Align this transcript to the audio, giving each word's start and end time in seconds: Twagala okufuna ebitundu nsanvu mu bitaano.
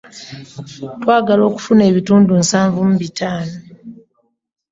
Twagala 1.01 1.41
okufuna 1.49 1.81
ebitundu 1.89 2.31
nsanvu 2.41 2.79
mu 2.89 2.95
bitaano. 3.01 3.57